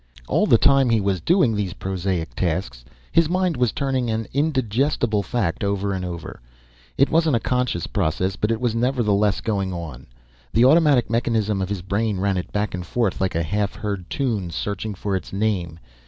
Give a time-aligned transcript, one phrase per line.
[0.17, 4.25] And all the time he was doing these prosaic tasks his mind was turning an
[4.33, 6.39] indigestible fact over and over.
[6.97, 10.07] It wasn't a conscious process, but it was nevertheless going on.
[10.53, 14.09] The automatic mechanism of his brain ran it back and forth like a half heard
[14.09, 15.77] tune, searching for its name.